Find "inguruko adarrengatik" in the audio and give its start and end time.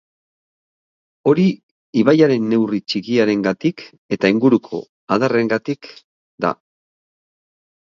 4.35-5.93